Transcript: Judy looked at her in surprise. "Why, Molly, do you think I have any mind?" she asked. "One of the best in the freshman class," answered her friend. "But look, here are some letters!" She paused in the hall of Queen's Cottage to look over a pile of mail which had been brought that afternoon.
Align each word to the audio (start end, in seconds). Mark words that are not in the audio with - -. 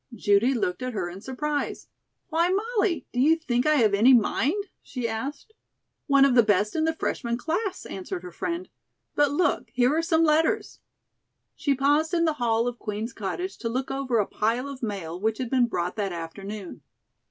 Judy 0.15 0.55
looked 0.55 0.81
at 0.81 0.93
her 0.93 1.07
in 1.11 1.21
surprise. 1.21 1.87
"Why, 2.29 2.49
Molly, 2.49 3.05
do 3.13 3.19
you 3.19 3.35
think 3.35 3.67
I 3.67 3.75
have 3.75 3.93
any 3.93 4.15
mind?" 4.15 4.63
she 4.81 5.07
asked. 5.07 5.53
"One 6.07 6.25
of 6.25 6.33
the 6.33 6.41
best 6.41 6.75
in 6.75 6.85
the 6.85 6.95
freshman 6.95 7.37
class," 7.37 7.85
answered 7.85 8.23
her 8.23 8.31
friend. 8.31 8.67
"But 9.13 9.31
look, 9.31 9.69
here 9.71 9.95
are 9.95 10.01
some 10.01 10.23
letters!" 10.23 10.79
She 11.55 11.75
paused 11.75 12.15
in 12.15 12.25
the 12.25 12.33
hall 12.41 12.67
of 12.67 12.79
Queen's 12.79 13.13
Cottage 13.13 13.55
to 13.59 13.69
look 13.69 13.91
over 13.91 14.17
a 14.17 14.25
pile 14.25 14.67
of 14.67 14.81
mail 14.81 15.19
which 15.21 15.37
had 15.37 15.51
been 15.51 15.67
brought 15.67 15.95
that 15.97 16.11
afternoon. 16.13 16.81